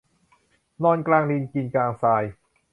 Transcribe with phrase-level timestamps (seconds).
[0.83, 2.23] นอนกลางดินกินกลางทราย